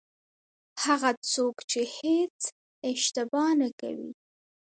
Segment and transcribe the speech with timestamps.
[0.83, 2.37] هغه څوک چې هېڅ
[2.91, 4.11] اشتباه نه کوي.